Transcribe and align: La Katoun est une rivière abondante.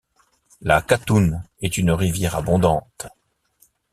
La 0.61 0.81
Katoun 0.81 1.43
est 1.61 1.77
une 1.77 1.91
rivière 1.91 2.35
abondante. 2.35 3.05